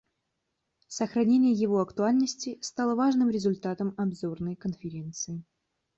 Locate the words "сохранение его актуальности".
0.87-2.57